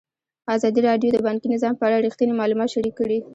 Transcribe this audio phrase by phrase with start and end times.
[0.55, 3.17] ازادي راډیو د بانکي نظام په اړه رښتیني معلومات شریک کړي.